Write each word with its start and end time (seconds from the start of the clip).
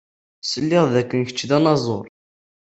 Sliɣ 0.43 0.85
dakken 0.93 1.21
kečč 1.27 1.39
d 1.49 1.51
anaẓur. 1.57 2.05